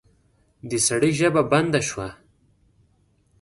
د 0.69 0.71
سړي 0.87 1.11
ژبه 1.19 1.41
بنده 1.51 1.81
شوه. 1.89 2.07